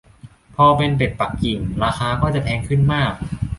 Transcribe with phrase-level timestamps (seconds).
[0.55, 3.13] พอเป็นเป็ดปักกิ่ง ราคาก็จะแพงขึ้นมาก